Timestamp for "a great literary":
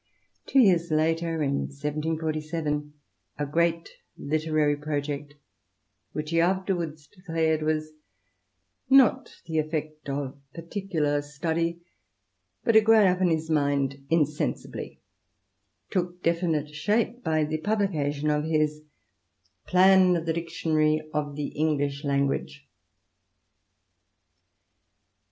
3.37-4.75